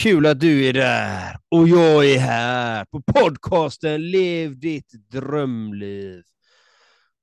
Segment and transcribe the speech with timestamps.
[0.00, 6.22] Kul att du är där och jag är här på podcasten Lev ditt drömliv.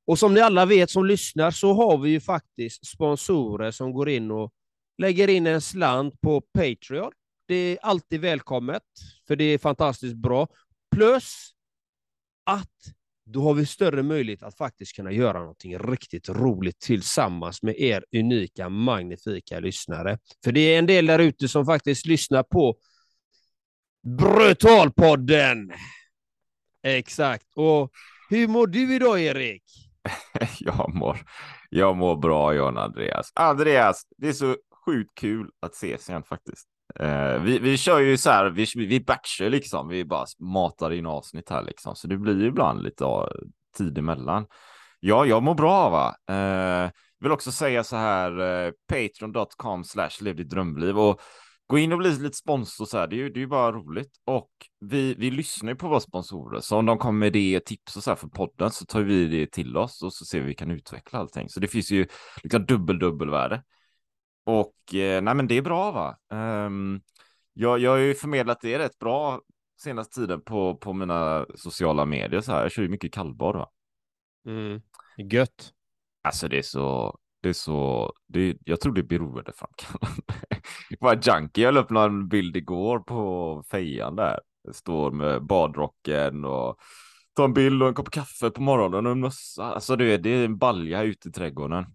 [0.08, 4.10] Och som ni alla vet som lyssnar så har vi ju faktiskt sponsorer som går
[4.10, 4.52] in och
[4.98, 7.12] lägger in en slant på Patreon.
[7.48, 8.84] Det är alltid välkommet,
[9.28, 10.48] för det är fantastiskt bra.
[10.96, 11.52] Plus
[12.44, 12.70] att
[13.32, 18.06] då har vi större möjlighet att faktiskt kunna göra någonting riktigt roligt tillsammans med er
[18.16, 20.18] unika, magnifika lyssnare.
[20.44, 22.76] För det är en del där ute som faktiskt lyssnar på
[24.04, 25.72] Brutalpodden.
[26.84, 27.46] Exakt.
[27.56, 27.92] Och
[28.30, 29.64] hur mår du idag, Erik?
[30.60, 31.20] jag, mår,
[31.70, 33.32] jag mår bra, John Andreas.
[33.36, 34.56] Andreas, det är så
[34.86, 36.68] sjukt kul att ses igen faktiskt.
[37.00, 41.06] Uh, vi, vi kör ju så här, vi, vi batchar liksom, vi bara matar in
[41.06, 43.28] avsnitt här liksom, så det blir ju ibland lite uh,
[43.78, 44.46] tid emellan.
[45.00, 46.16] Ja, jag mår bra va.
[46.32, 51.22] Uh, vill också säga så här, eh, uh, patreon.com slash lev ditt drömliv och
[51.68, 53.72] gå in och bli lite sponsor så här, det är ju, det är ju bara
[53.72, 54.12] roligt.
[54.26, 57.98] Och vi, vi lyssnar ju på våra sponsorer, så om de kommer med det tips
[57.98, 60.42] och så här för podden så tar vi det till oss och så ser vi
[60.42, 61.50] hur vi kan utveckla allting.
[61.50, 62.08] Så det finns ju
[62.44, 63.64] liksom dubbel dubbelvärde.
[64.44, 66.18] Och eh, nej, men det är bra va?
[66.66, 67.02] Um,
[67.54, 69.42] jag, jag har ju förmedlat det rätt bra
[69.82, 72.62] senaste tiden på, på mina sociala medier så här.
[72.62, 73.70] Jag kör ju mycket kallbad va?
[74.46, 74.82] Mm.
[75.18, 75.72] Gött.
[76.24, 80.22] Alltså det är så, det är så, det, jag tror det är beroendeframkallande.
[81.00, 84.40] Bara junkie, jag la upp någon bild igår på fejan där.
[84.72, 86.80] Står med badrocken och
[87.34, 89.64] tar en bild och en kopp kaffe på morgonen och en mössa.
[89.64, 91.86] Alltså det är, det är en balja ute i trädgården.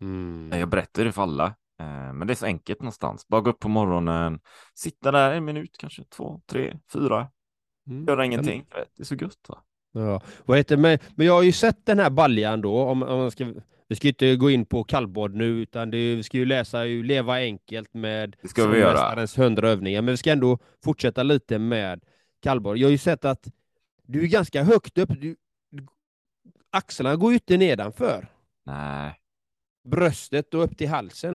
[0.00, 0.58] Mm.
[0.58, 1.54] Jag berättar det för alla.
[1.80, 3.28] Eh, men det är så enkelt någonstans.
[3.28, 4.40] Bara gå upp på morgonen,
[4.74, 7.28] sitta där en minut, kanske två, tre, fyra.
[7.86, 8.04] Mm.
[8.04, 8.66] Göra ingenting.
[8.96, 9.48] Det är så gött.
[9.48, 9.58] Va?
[9.92, 13.18] Ja, vad heter men, men jag har ju sett den här baljan då, om, om
[13.18, 13.54] man ska,
[13.88, 17.02] vi ska inte gå in på kallbad nu, utan det, vi ska ju läsa ju
[17.02, 18.96] Leva enkelt med Det ska vi göra.
[18.96, 22.04] Solmästarens 100 övningar, men vi ska ändå fortsätta lite med
[22.42, 22.76] kallbad.
[22.78, 23.48] Jag har ju sett att
[24.02, 25.36] du är ganska högt upp, du,
[26.70, 28.28] axlarna går ju inte nedanför
[28.66, 29.14] Nej.
[29.88, 31.34] bröstet och upp till halsen.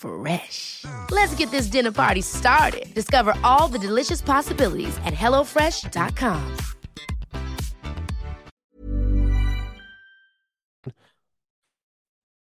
[0.00, 0.84] Fresh.
[1.10, 2.94] Let's get this dinner party started.
[2.94, 6.56] Discover all the delicious possibilities at hellofresh.com.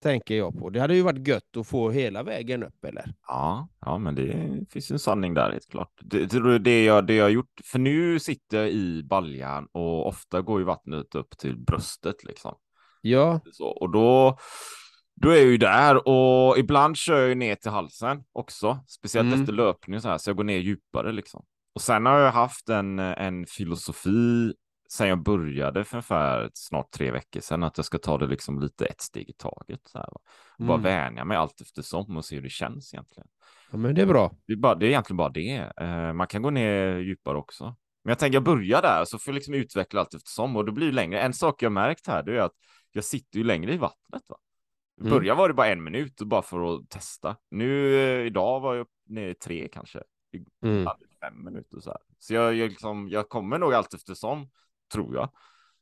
[0.03, 0.69] Tänker jag på.
[0.69, 3.13] Det hade ju varit gött att få hela vägen upp, eller?
[3.27, 5.91] Ja, ja, men det finns en sanning där helt klart.
[6.01, 10.41] Det, det, det, jag, det jag gjort, för nu sitter jag i baljan och ofta
[10.41, 12.55] går ju vattnet upp till bröstet liksom.
[13.01, 14.37] Ja, Så, och då,
[15.15, 19.39] då är jag ju där och ibland kör jag ner till halsen också, speciellt Mm.
[19.41, 21.45] efter löpning så här, så jag går ner djupare liksom.
[21.75, 24.53] Och sen har jag haft en, en filosofi
[24.89, 28.59] sen jag började för ungefär snart tre veckor sedan att jag ska ta det liksom
[28.59, 29.79] lite ett steg i taget.
[29.87, 30.19] Så här, va?
[30.59, 30.83] och Bara Mm.
[30.83, 33.27] vänja mig allt eftersom och se hur det känns egentligen.
[33.71, 34.31] ja men det är bra.
[34.47, 35.71] Det är, bara, det är egentligen bara det.
[35.77, 37.63] Eh, man kan gå ner djupare också.
[38.03, 40.71] Men jag tänker jag börjar där så får jag liksom utveckla allt eftersom och det
[40.71, 41.21] blir längre.
[41.21, 42.55] En sak jag märkt här det är att
[42.91, 44.23] jag sitter ju längre i vattnet.
[44.27, 44.35] Va?
[44.97, 45.11] I Mm.
[45.13, 47.35] början var det bara en minut bara för att testa.
[47.51, 50.03] Nu eh, idag var jag nere i tre kanske.
[50.63, 50.87] Mm.
[51.21, 51.99] Fem minuter så här.
[52.19, 54.49] Så jag, jag, liksom, jag kommer nog allt eftersom,
[54.93, 55.29] tror jag.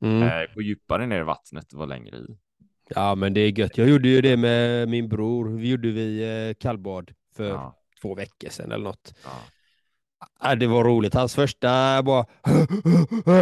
[0.02, 0.24] Mm.
[0.24, 2.38] Eh, gå djupare ner i vattnet och vara längre i.
[2.90, 3.78] Ja, men det är gött.
[3.78, 5.50] Jag gjorde ju det med min bror.
[5.58, 9.14] Vi gjorde vi eh, kallbad för Ja, två veckor sedan eller något.
[9.24, 9.30] ja.
[10.42, 11.14] Ja, det var roligt.
[11.14, 12.26] Hans första var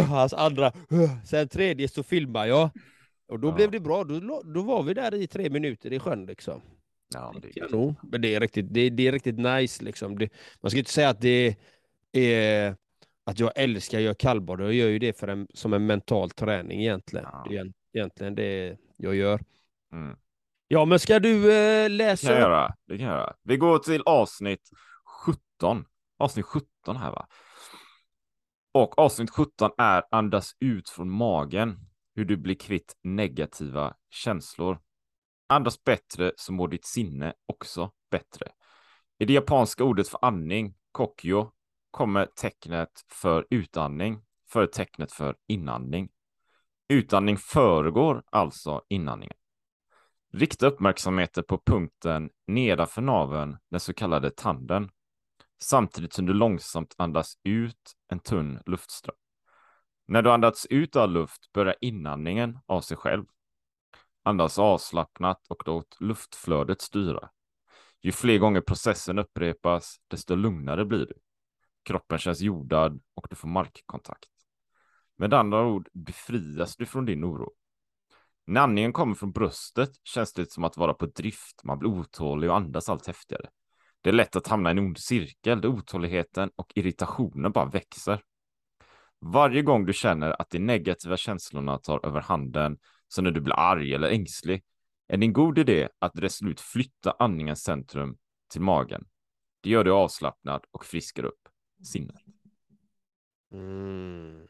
[0.08, 0.72] hans andra,
[1.24, 2.70] sen tredje så filmar jag
[3.30, 3.52] Och då Ja.
[3.52, 4.04] blev det bra.
[4.04, 6.60] Då, då var vi där i tre minuter i sjön liksom.
[7.14, 7.94] Ja, men det är Kanon.
[8.02, 10.18] Men det är riktigt, det, det är riktigt nice liksom.
[10.18, 10.28] Det,
[10.60, 11.56] man ska inte säga att det
[12.12, 12.76] är
[13.24, 14.60] att jag älskar att göra kallbad.
[14.60, 17.26] Jag gör ju det för en, som en mental träning egentligen.
[17.32, 17.44] Ja.
[17.48, 19.40] Det är egent- egentligen det jag gör.
[19.92, 20.16] Mm.
[20.68, 21.44] Ja, men ska du eh,
[21.82, 22.74] Det kan läsa jag göra.
[22.86, 23.34] Det kan jag göra.
[23.42, 24.70] Vi går till avsnitt
[25.60, 25.84] 17.
[26.18, 27.26] Avsnitt 17 här va.
[28.72, 31.78] Och avsnitt 17 är andas ut från magen.
[32.14, 34.80] Hur du blir kvitt negativa känslor.
[35.48, 38.48] Andas bättre så mår ditt sinne också bättre.
[39.18, 41.50] I det japanska ordet för andning, kokyo,
[41.90, 44.22] kommer tecknet för utandning
[44.52, 46.08] före tecknet för inandning.
[46.88, 49.36] Utandning föregår alltså inandningen.
[50.32, 54.90] Rikta uppmärksamheten på punkten nedanför naveln, den så kallade tanden,
[55.62, 59.16] samtidigt som du långsamt andas ut en tunn luftström.
[60.10, 63.24] När du andats ut all luft börjar inandningen av sig själv.
[64.22, 67.30] Andas avslappnat och låt luftflödet styra.
[68.02, 71.14] Ju fler gånger processen upprepas, desto lugnare blir du.
[71.82, 74.28] Kroppen känns jordad och du får markkontakt.
[75.16, 77.52] Med andra ord befrias du från din oro.
[78.46, 81.64] När andningen kommer från bröstet känns det som att vara på drift.
[81.64, 83.48] Man blir otålig och andas allt häftigare.
[84.00, 88.22] Det är lätt att hamna i en ond cirkel där otåligheten och irritationen bara växer.
[89.20, 92.78] Varje gång du känner att de negativa känslorna tar över handen,
[93.08, 94.64] som när du blir arg eller ängslig,
[95.08, 98.16] är det en god idé att resolut flytta andningens centrum
[98.52, 99.04] till magen.
[99.60, 101.48] Det gör dig avslappnad och friskar upp
[101.82, 102.16] sinnet.
[103.52, 104.46] Mm.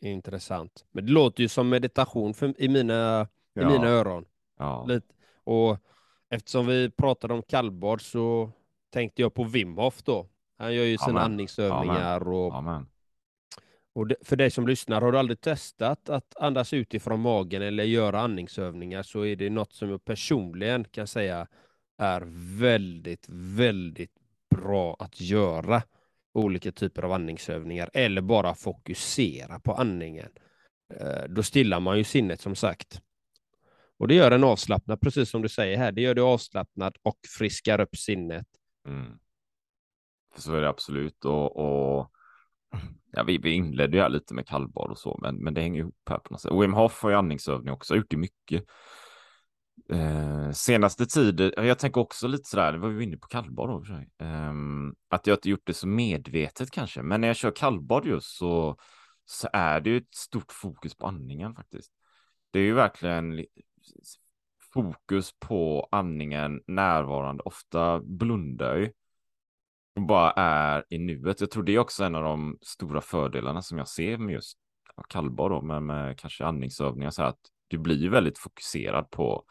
[0.00, 0.84] Intressant.
[0.90, 4.24] Men det låter ju som meditation för, i, mina, i mina öron.
[4.58, 5.14] ja, Lite.
[5.44, 5.78] Och
[6.28, 8.50] eftersom vi pratade om kallbad så
[8.90, 10.28] tänkte jag på Wim Hof då.
[10.58, 11.22] Han gör ju sina Amen.
[11.22, 12.28] andningsövningar.
[12.28, 12.86] Och, amen.
[13.92, 17.84] och det, för dig som lyssnar, har du aldrig testat att andas utifrån magen eller
[17.84, 21.46] göra andningsövningar så är det något som jag personligen kan säga
[21.98, 22.22] är
[22.58, 24.12] väldigt, väldigt
[24.56, 25.82] bra att göra.
[26.32, 30.28] Olika typer av andningsövningar eller bara fokusera på andningen.
[30.94, 33.00] Eh, Då stillar man ju sinnet som sagt.
[33.98, 35.92] Och det gör en avslappnad, precis som du säger här.
[35.92, 38.46] Det gör det avslappnad och friskar upp sinnet.
[38.88, 39.18] Mm.
[40.36, 41.24] Så är det absolut.
[41.24, 42.10] Och, och
[43.12, 45.80] ja, vi, vi inledde ju här lite med kallbad och så, men, men det hänger
[45.80, 46.50] ihop här på något sätt.
[46.50, 48.64] Och Wim Hof har ju andningsövning också, har gjort det mycket.
[49.90, 53.74] Eh, senaste tiden, jag tänker också lite sådär, det var vi inne på kallbad då,
[53.74, 54.10] och för sig.
[54.18, 58.36] Ehm, att jag inte gjort det så medvetet kanske, men när jag kör kallbad just
[58.36, 58.76] så,
[59.24, 61.92] så är det ju ett stort fokus på andningen faktiskt.
[62.50, 63.44] Det är ju verkligen
[64.74, 67.42] fokus på andningen närvarande.
[67.42, 68.92] Ofta blundar ju
[69.94, 71.40] och bara är i nuet.
[71.40, 74.58] Jag tror det är också en av de stora fördelarna som jag ser med just
[75.08, 79.44] kallbad då, men med kanske andningsövningar så här att du blir väldigt fokuserad på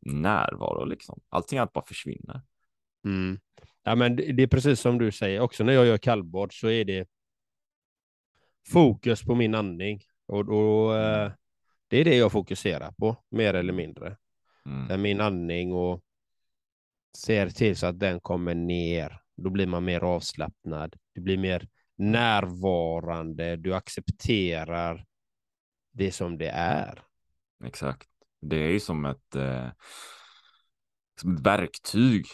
[0.00, 1.20] närvaro liksom.
[1.28, 2.40] Allting annat bara försvinner.
[3.04, 3.38] Mm.
[3.82, 6.84] Ja, men det är precis som du säger, också när jag gör kallbad så är
[6.84, 7.08] det
[8.72, 10.00] fokus på min andning.
[10.26, 11.32] Och då, eh,
[11.88, 14.16] det är det jag fokuserar på, mer eller mindre.
[14.66, 15.02] Mm.
[15.02, 16.02] Min andning och
[17.16, 19.20] ser till så att den kommer ner.
[19.38, 20.96] Då blir man mer avslappnad.
[21.14, 23.56] Du blir mer närvarande.
[23.56, 25.04] Du accepterar
[25.92, 27.02] det som det är.
[27.64, 28.08] Exakt.
[28.40, 29.68] Det är ju som ett, eh,
[31.20, 32.26] som ett verktyg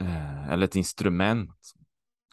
[0.00, 1.72] eh, eller ett instrument.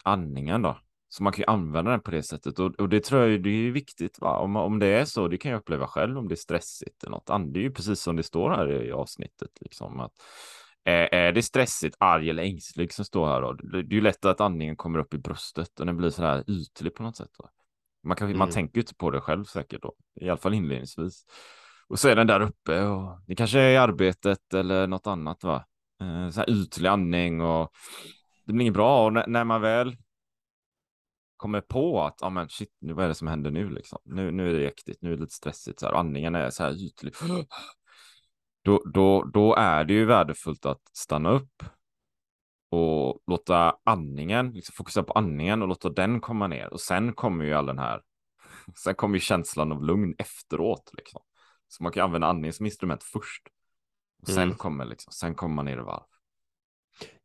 [0.03, 0.79] Andningen då.
[1.09, 3.49] Så man kan ju använda den på det sättet och, och det tror jag det
[3.49, 4.19] är viktigt.
[4.19, 4.37] Va?
[4.37, 7.11] Om, om det är så, det kan jag uppleva själv om det är stressigt eller
[7.11, 7.53] något.
[7.53, 9.49] Det är ju precis som det står här i avsnittet.
[9.61, 10.13] Liksom, att,
[10.85, 13.53] är, det stressigt, arg eller ängslig som står här då?
[13.53, 16.49] Det, är ju lätt att andningen kommer upp i bröstet och den blir så här
[16.49, 17.29] ytlig på något sätt.
[17.37, 17.49] Då.
[18.03, 18.53] Man, kan, man Mm.
[18.53, 21.25] tänker ju inte på det själv säkert då, i alla fall inledningsvis.
[21.87, 25.43] Och så är den där uppe och det kanske är i arbetet eller något annat
[25.43, 25.65] va.
[26.01, 27.71] Eh, så här ytlig andning och
[28.45, 29.97] det blir inget bra och när, man väl
[31.37, 33.99] kommer på att, ja men shit, nu vad är det som händer nu liksom?
[34.05, 36.63] Nu, nu är det jäktigt, nu är det lite stressigt så här, andningen är så
[36.63, 37.13] här ytlig.
[38.63, 41.63] Då, då, då är det ju värdefullt att stanna upp
[42.69, 47.45] och låta andningen, liksom fokusera på andningen och låta den komma ner och sen kommer
[47.45, 48.01] ju all den här,
[48.83, 51.21] sen kommer ju känslan av lugn efteråt liksom.
[51.67, 53.47] Så man kan använda andningen som instrument först.
[54.21, 54.55] Och sen Mm.
[54.57, 56.03] kommer liksom, sen kommer man ner i varv.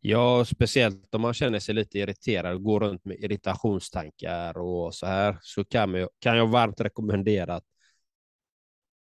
[0.01, 5.07] Ja, speciellt om man känner sig lite irriterad och går runt med irritationstankar och så
[5.07, 7.65] här, så kan, ju- kan jag varmt rekommendera att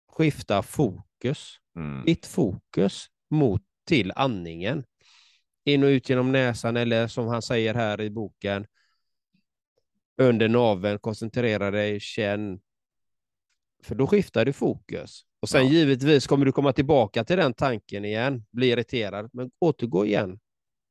[0.08, 2.06] skifta fokus, Mm.
[2.06, 4.84] ditt fokus mot till andningen.
[5.64, 8.68] In och ut genom näsan eller som han säger här i boken,
[10.18, 12.60] under naveln, koncentrera dig, känn,
[13.84, 15.22] För då skiftar du fokus.
[15.40, 15.72] Och sen Ja.
[15.72, 20.40] givetvis kommer du komma tillbaka till den tanken igen, bli irriterad, men återgå igen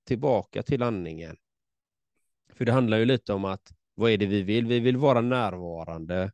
[0.07, 1.37] tillbaka till andningen.
[2.53, 4.67] För det handlar ju lite om att vad är det vi vill?
[4.67, 6.33] Vi vill vara närvarande.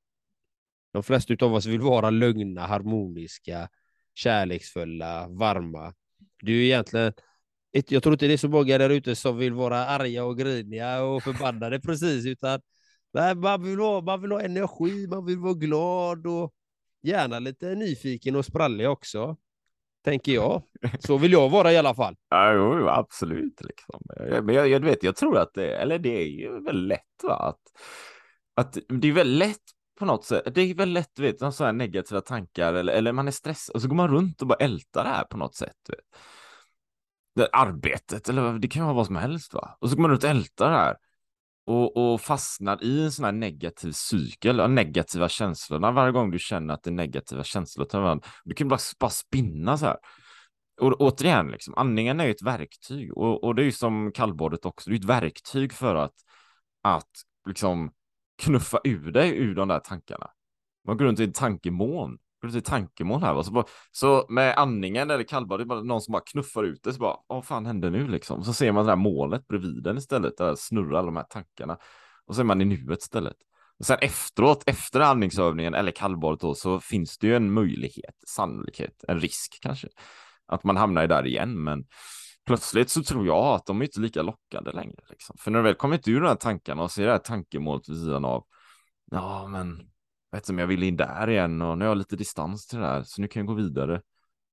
[0.92, 3.68] De flesta av oss vill vara lugna, harmoniska,
[4.14, 5.94] kärleksfulla, varma.
[6.42, 7.12] Du är egentligen
[7.88, 11.02] jag tror inte det är så många där ute som vill vara arga och griniga
[11.02, 12.60] och förbannade precis, utan
[13.12, 16.52] nej, man, vill ha, man vill ha energi, man vill vara glad och
[17.02, 19.36] gärna lite nyfiken och sprallig också,
[20.04, 20.62] tänker jag.
[20.98, 22.16] Så vill jag vara i alla fall.
[22.28, 23.60] Ja, jo, absolut.
[23.60, 24.00] Liksom.
[24.16, 27.22] Jag- Men jag, jag vet, jag tror att det, eller det är ju väldigt lätt
[27.22, 27.34] va?
[27.34, 27.60] Att,
[28.54, 29.62] att det är väldigt lätt
[30.00, 30.54] på något sätt.
[30.54, 33.82] Det är väldigt lätt, vet, någon här negativa tankar eller, eller man är stressad och
[33.82, 35.76] så går man runt och bara ältar det här på något sätt.
[35.88, 35.98] Vet.
[37.34, 39.76] Det arbetet eller det kan vara vad som helst va.
[39.80, 40.96] Och så går man runt och ältar det här.
[41.66, 46.38] Och, och fastnar i en sån här negativ cykel, av negativa känslorna varje gång du
[46.38, 48.24] känner att det är negativa känslor tar överhand.
[48.44, 49.96] Du kan bara, bara spinna så här.
[50.80, 54.66] Och återigen, liksom, andningen är ju ett verktyg och, och det är ju som kallbadet
[54.66, 54.90] också.
[54.90, 56.14] Det är ett verktyg för att,
[56.82, 57.10] att
[57.46, 57.90] liksom
[58.40, 60.30] knuffa ur dig ur de där tankarna.
[60.86, 62.18] Man går runt i tankemån.
[62.42, 63.34] Går runt i tankemån här.
[63.34, 63.42] va?
[63.42, 66.82] Så, bara, så med andningen eller kallbadet, det är bara någon som bara knuffar ut
[66.82, 66.92] det.
[66.92, 68.44] Så bara, vad fan hände nu liksom?
[68.44, 70.36] Så ser man det här målet bredvid den istället.
[70.36, 71.78] Där snurrar alla de här tankarna.
[72.26, 73.36] Och så är man i nuet istället.
[73.78, 79.04] Och sen efteråt, efter andningsövningen eller kallbadet då, så finns det ju en möjlighet, sannolikhet,
[79.08, 79.88] en risk kanske
[80.50, 81.64] att man hamnar där igen.
[81.64, 81.84] Men
[82.46, 85.02] plötsligt så tror jag att de är inte lika lockande längre.
[85.10, 85.36] Liksom.
[85.38, 87.98] För när du väl kommit ur de här tankarna och ser det här tankemålet vid
[87.98, 88.44] sidan av.
[89.10, 89.90] Ja, men
[90.32, 92.86] vet du, jag vill in där igen och nu har jag lite distans till det
[92.86, 94.02] här så nu kan jag gå vidare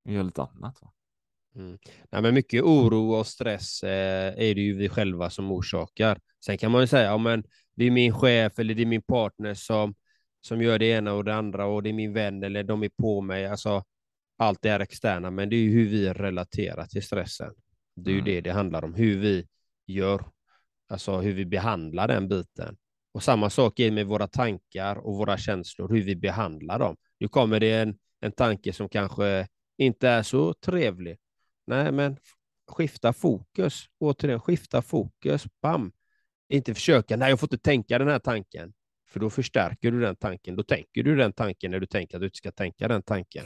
[0.05, 0.81] och göra lite annat.
[0.81, 0.91] Va?
[1.55, 1.77] Mm.
[2.11, 6.19] Nej, men mycket oro och stress eh, är det ju vi själva som orsakar.
[6.45, 7.43] Sen kan man ju säga, ja, men
[7.75, 9.95] det är min chef eller det är min partner som,
[10.41, 12.91] som gör det ena och det andra och det är min vän eller de är
[12.97, 13.47] på mig.
[13.47, 13.83] Alltså,
[14.37, 17.53] allt det är externa, men det är ju hur vi relaterar till stressen.
[17.97, 18.25] Det är ju Mm.
[18.25, 19.47] det det handlar om, hur vi
[19.85, 20.25] gör,
[20.89, 22.77] alltså hur vi behandlar den biten.
[23.11, 26.95] Och samma sak är med våra tankar och våra känslor, hur vi behandlar dem.
[27.19, 31.17] Nu kommer det en, en tanke som kanske inte är så trevlig.
[31.67, 32.17] Nej, men
[32.67, 33.85] skifta fokus.
[33.99, 35.45] Återigen, skifta fokus.
[35.61, 35.91] Bam!
[36.49, 38.73] Inte försöka, nej jag får inte tänka den här tanken.
[39.09, 40.55] För då förstärker du den tanken.
[40.55, 43.45] Då tänker du den tanken när du tänker att du inte ska tänka den tanken.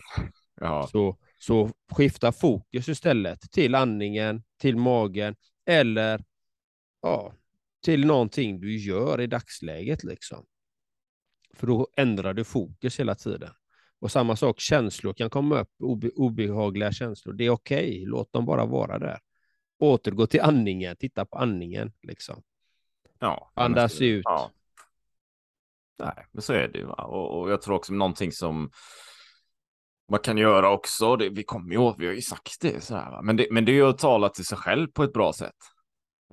[0.61, 6.23] Ja, Så, så skifta fokus istället till andningen, till magen eller
[7.01, 7.33] ja,
[7.83, 10.03] till någonting du gör i dagsläget.
[10.03, 10.45] Liksom.
[11.53, 13.53] För då ändrar du fokus hela tiden.
[13.99, 17.33] Och samma sak, känslor kan komma upp, obe, obehagliga känslor.
[17.33, 19.19] Det är okej, låt dem bara vara där.
[19.79, 21.91] Återgå till andningen, titta på andningen.
[22.01, 22.43] Liksom.
[23.19, 23.51] ja.
[23.53, 24.21] Andas ut.
[24.25, 24.51] Ja.
[25.99, 26.85] Nej, men så är det ju.
[26.85, 28.71] Och, och jag tror också någonting som
[30.11, 32.95] man kan göra också, det, vi kommer ju ihåg, vi har ju sagt det, så
[32.95, 33.21] här, va?
[33.21, 35.55] Men, det men det är ju att tala till sig själv på ett bra sätt.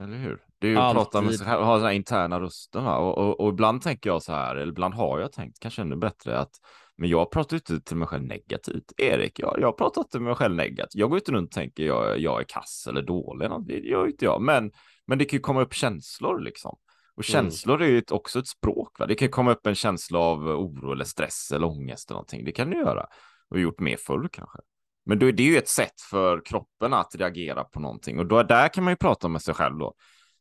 [0.00, 0.42] Eller hur?
[0.60, 2.86] Det är ju att prata med sig själv, ha den här interna rösten.
[2.86, 5.96] Och, och, och ibland tänker jag så här, eller ibland har jag tänkt, kanske ännu
[5.96, 6.50] bättre, att
[6.96, 8.92] men jag pratar ju inte till mig själv negativt.
[8.96, 10.94] Erik, jag, jag pratar inte till mig själv negativt.
[10.94, 13.50] Jag går inte runt och tänker jag, jag är kass eller dålig.
[13.66, 14.42] Det gör inte jag.
[14.42, 14.72] Men,
[15.06, 16.78] men det kan ju komma upp känslor liksom.
[17.16, 18.98] Och känslor är ju ett, också ett språk.
[18.98, 19.06] Va?
[19.06, 22.44] Det kan ju komma upp en känsla av oro eller stress eller ångest eller någonting.
[22.44, 23.06] Det kan det göra.
[23.50, 24.58] Och gjort mer förr kanske.
[25.06, 28.18] Men då är det ju ett sätt för kroppen att reagera på någonting.
[28.18, 29.94] Och då, där kan man ju prata med sig själv då.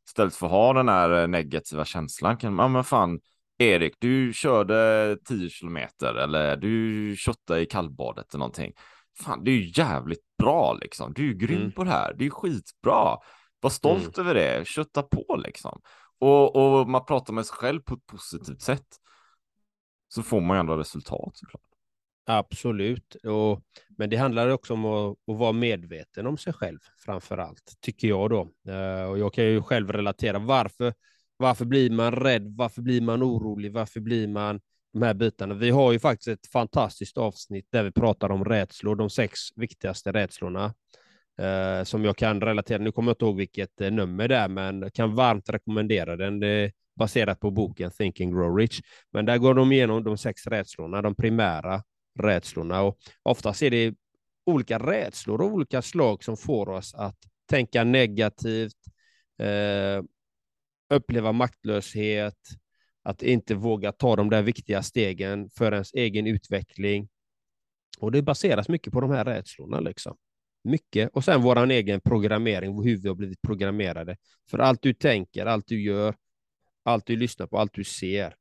[0.07, 2.37] Istället för att ha den här eh, negativa känslan.
[2.37, 3.19] Kan man, ja men fan,
[3.57, 8.73] Erik, du körde 10 kilometer eller du köttade i kallbadet eller någonting.
[9.19, 11.13] Fan, det är ju jävligt bra liksom.
[11.13, 11.71] Du är ju grym Mm.
[11.71, 12.13] på det här.
[12.13, 13.17] Det är skitbra.
[13.59, 14.67] Var stolt över det.
[14.67, 15.81] Kötta på liksom.
[16.19, 18.87] Och, och man pratar med sig själv på ett positivt sätt.
[20.07, 21.61] Så får man ju ändå resultat såklart.
[22.29, 23.15] Absolut.
[23.15, 23.61] Och,
[23.97, 28.07] men det handlar också om att, att vara medveten om sig själv framför allt, tycker
[28.07, 28.41] jag då.
[28.71, 30.39] Eh, och jag kan ju själv relatera.
[30.39, 30.93] Varför,
[31.37, 32.53] varför blir man rädd?
[32.57, 33.73] Varför blir man orolig?
[33.73, 34.59] Varför blir man
[34.93, 35.53] de här bitarna?
[35.55, 40.11] Vi har ju faktiskt ett fantastiskt avsnitt där vi pratar om rädslor, de sex viktigaste
[40.11, 40.73] rädslorna.
[41.41, 42.77] eh, som jag kan relatera.
[42.83, 46.39] Nu kommer jag inte ihåg vilket eh, nummer det är, men kan varmt rekommendera den.
[46.39, 48.81] Det är baserat på boken Think and Grow Rich.
[49.13, 51.83] Men där går de igenom de sex rädslorna, de primära
[52.19, 52.81] rädslorna.
[52.81, 53.95] Och oftast är det
[54.45, 57.17] olika rädslor av olika slag som får oss att
[57.49, 58.77] tänka negativt,
[59.39, 60.03] eh,
[60.89, 62.37] uppleva maktlöshet,
[63.03, 67.09] att inte våga ta de där viktiga stegen för ens egen utveckling.
[67.99, 69.79] Och det baseras mycket på de här rädslorna.
[69.79, 70.17] Liksom.
[70.63, 71.09] Mycket.
[71.13, 74.17] Och sen vår egen programmering, hur vi har blivit programmerade.
[74.49, 76.15] För allt du tänker, allt du gör,
[76.83, 78.35] allt du lyssnar på, allt du ser,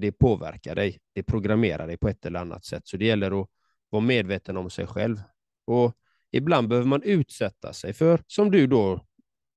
[0.00, 0.98] det påverkar dig.
[1.12, 2.88] Det programmerar dig på ett eller annat sätt.
[2.88, 3.48] Så det gäller att
[3.90, 5.22] vara medveten om sig själv.
[5.64, 5.96] Och
[6.30, 9.06] ibland behöver man utsätta sig för, som du då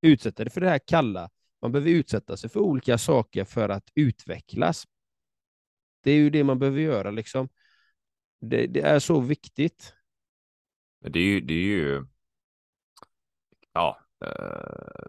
[0.02, 1.30] utsätter dig för det här kalla.
[1.62, 4.88] Man behöver utsätta sig för olika saker för att utvecklas.
[6.04, 7.12] Det är ju det man behöver göra.
[7.12, 7.50] Liksom.
[8.42, 9.94] Det, det är så viktigt.
[11.00, 12.06] Det är ju, det är ju
[13.74, 15.06] ja, eh,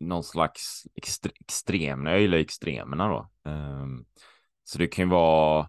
[0.00, 3.50] någon slags extre, extrem, jag gillar extremerna då.
[3.50, 4.04] Um,
[4.64, 5.68] så det kan ju vara,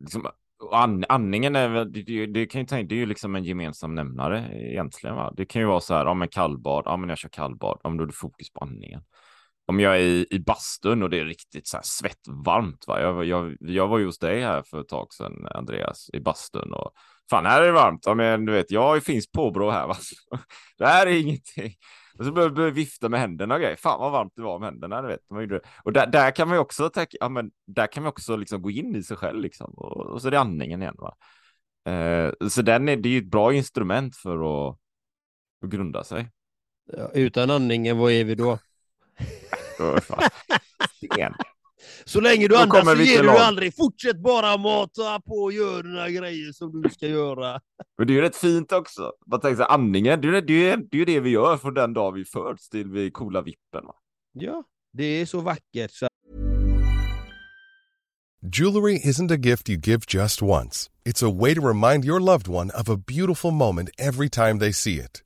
[0.00, 0.26] liksom,
[0.72, 4.50] and, andningen är det, det, kan ju tänka, det är ju liksom en gemensam nämnare
[4.52, 5.16] egentligen.
[5.16, 5.32] Va?
[5.36, 7.92] Det kan ju vara så här, ja men kallbad, ja men jag kör kallbad, om
[7.92, 9.02] ja, då är det fokus på andningen.
[9.68, 13.00] Om jag är i, i bastun och det är riktigt så här svettvarmt, va?
[13.00, 16.72] Jag, jag, jag var ju hos dig här för ett tag sedan, Andreas, i bastun
[16.72, 16.92] och
[17.30, 18.02] fan, här är det varmt.
[18.06, 19.86] Ja, men du vet, jag finns påbrå här.
[19.86, 19.96] Va?
[20.78, 21.74] Det här är ingenting.
[22.18, 23.76] Och så började jag vifta med händerna och grejer.
[23.76, 25.02] Fan vad varmt det var med händerna.
[25.02, 25.62] Du vet.
[25.82, 28.62] Och där, där kan man ju också, tänka, ja, men där kan man också liksom
[28.62, 29.74] gå in i sig själv liksom.
[29.74, 30.96] Och, och så är det andningen igen.
[30.98, 31.16] Va?
[31.92, 34.78] Eh, så den är, det är ju ett bra instrument för att,
[35.64, 36.30] att grunda sig.
[36.92, 38.58] Ja, utan andningen, vad är vi då?
[40.96, 41.34] Sten.
[42.08, 43.76] Så länge du andas så ger du aldrig.
[43.76, 47.60] Fortsätt bara mata på och gör dina grejer som du ska göra.
[47.98, 49.12] Men det är ju rätt fint också.
[49.26, 51.94] Man tänker så andningen, det är, det, är, det är det vi gör från den
[51.94, 53.86] dag vi föds till vi coola vippen.
[53.86, 53.94] Va?
[54.32, 55.90] Ja, det är så vackert.
[55.90, 56.08] Så...
[58.52, 60.90] Jewelry isn't a gift you give just once.
[61.04, 64.72] It's a way to remind your loved one of a beautiful moment every time they
[64.72, 65.25] see it.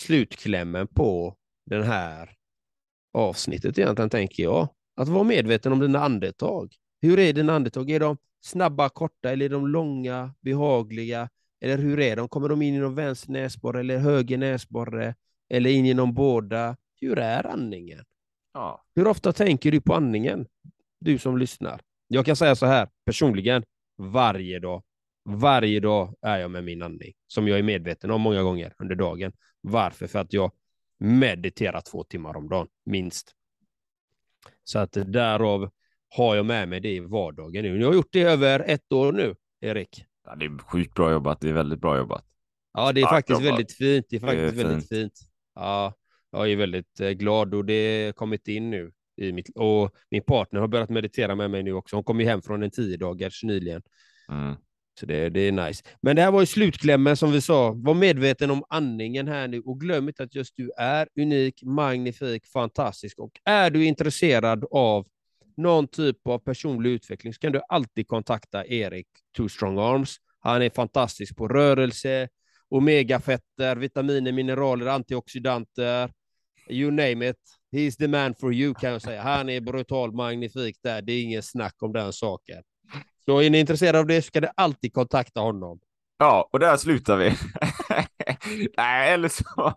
[0.00, 1.36] slutklämmen på
[1.66, 2.34] den här
[3.12, 4.68] avsnittet egentligen, tänker jag.
[4.96, 6.74] Att vara medveten om dina andetag.
[7.02, 7.90] Hur är dina andetag?
[7.90, 11.28] Är de snabba, korta eller är de långa, behagliga?
[11.60, 12.28] Eller hur är de?
[12.28, 15.14] Kommer de in genom vänster näsborre eller höger näsborre?
[15.48, 16.76] Eller in genom båda?
[17.00, 18.04] Hur är andningen?
[18.54, 18.84] Ja.
[18.94, 20.46] Hur ofta tänker du på andningen?
[21.00, 21.80] Du som lyssnar.
[22.08, 23.62] Jag kan säga så här personligen,
[23.98, 24.82] varje dag.
[25.30, 28.94] Varje dag är jag med min andning, som jag är medveten om många gånger under
[28.94, 29.32] dagen.
[29.60, 30.06] Varför?
[30.06, 30.52] För att jag
[30.98, 33.34] mediterar två timmar om dagen, minst.
[34.64, 35.70] Så att därav
[36.08, 37.80] har jag med mig det i vardagen nu.
[37.80, 40.04] Jag har gjort det över ett år nu, Erik.
[40.24, 41.40] Ja, det är sjukt bra jobbat.
[41.40, 42.24] Det är väldigt bra jobbat.
[42.72, 43.52] Ja, det är Tack faktiskt jobbat.
[43.52, 44.06] väldigt fint.
[44.10, 45.00] Det är faktiskt det är väldigt fint.
[45.00, 45.30] fint.
[45.54, 45.94] Ja,
[46.30, 48.92] jag är väldigt eh, glad och det har kommit in nu.
[49.16, 51.96] I mitt, och min partner har börjat meditera med mig nu också.
[51.96, 53.82] Hon kom ju hem från en tio dagars nyligen.
[54.28, 54.56] Mm.
[55.00, 55.84] Så det, det är nice.
[56.02, 57.72] Men det här var ju slutklämmen som vi sa.
[57.72, 62.46] Var medveten om andningen här nu och glöm inte att just du är unik, magnifik,
[62.46, 63.18] fantastisk.
[63.18, 65.06] Och är du intresserad av
[65.56, 70.16] någon typ av personlig utveckling så kan du alltid kontakta Erik Two Strong Arms.
[70.38, 72.28] Han är fantastisk på rörelse,
[72.68, 76.10] omegafetter, vitaminer, mineraler, antioxidanter,
[76.70, 77.36] you name it.
[77.72, 79.22] He's the man for you kan jag säga.
[79.22, 81.02] Han är brutal magnifik där.
[81.02, 82.62] Det är ingen snack om den saken.
[83.24, 85.80] Så är ni intresserade av det så kan ni alltid kontakta honom.
[86.18, 87.34] Ja, och där slutar vi.
[88.76, 89.74] Nej, eller så,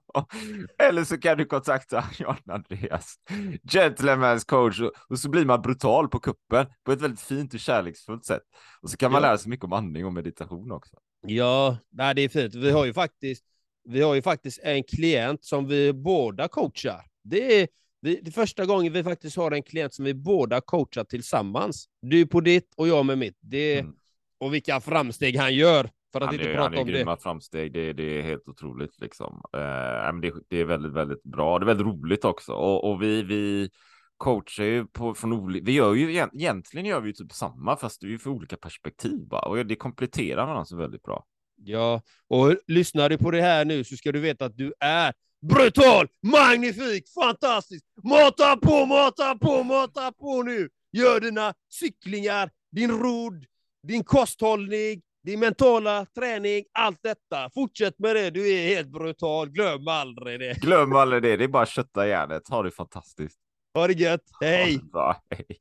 [0.79, 3.15] eller så kan du kontakta Jan Andreas,
[3.63, 7.59] Gentleman's coach, och, och, så blir man brutal på kuppen på ett väldigt fint och
[7.59, 8.41] kärleksfullt sätt.
[8.81, 9.27] Och så kan man ja.
[9.27, 10.95] lära sig mycket om andning och meditation också.
[11.27, 12.55] Ja, nej, det är fint.
[12.55, 13.43] Vi har ju faktiskt,
[13.83, 17.05] vi har ju faktiskt en klient som vi båda coachar.
[17.23, 17.67] Det är
[18.03, 21.85] vi, det är första gången vi faktiskt har en klient som vi båda coachar tillsammans.
[22.01, 23.37] Du på ditt och jag med mitt.
[23.39, 23.93] Det, mm.
[24.39, 25.89] Och vilka framsteg han gör.
[26.11, 27.17] För att han inte är, prata om det.
[27.21, 29.41] framsteg, det, det, är helt otroligt liksom.
[29.53, 31.59] Eh, det, det, är väldigt, väldigt bra.
[31.59, 32.53] Det är väldigt roligt också.
[32.53, 33.69] Och, och vi, vi
[34.17, 38.01] coachar ju på, från olika, vi gör ju egentligen gör vi ju typ samma, fast
[38.01, 39.41] det är ju för olika perspektiv bara.
[39.41, 41.25] Och det kompletterar varandra så väldigt bra.
[41.55, 45.13] Ja, och lyssnar du på det här nu så ska du veta att du är
[45.43, 47.85] brutal, magnifik, fantastisk.
[48.03, 50.69] Mata på, mata på, mata på nu.
[50.91, 53.45] Gör dina cyklingar, din rodd,
[53.87, 57.49] din kosthållning, din mentala träning, allt detta.
[57.53, 59.49] Fortsätt med det, du är helt brutal.
[59.49, 60.61] Glöm aldrig det.
[60.61, 62.49] Glöm aldrig det, det är bara att kötta järnet.
[62.49, 63.39] Ha det fantastiskt.
[63.73, 64.79] Ha det gött, hej!
[64.91, 65.23] Bra.
[65.29, 65.59] Hej.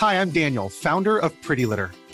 [0.00, 1.90] Hi, I'm Daniel, founder of Pretty Litter.